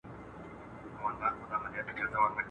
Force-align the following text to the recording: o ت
o 2.21 2.29
ت 2.29 2.37